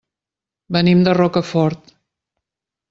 Venim 0.77 1.03
de 1.09 1.13
Rocafort. 1.19 1.97